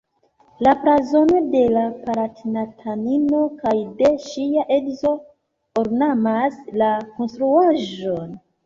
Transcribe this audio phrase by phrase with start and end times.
[0.67, 5.15] La blazono de la palatinatanino kaj de ŝia edzo
[5.85, 8.39] ornamas la konstruaĵon.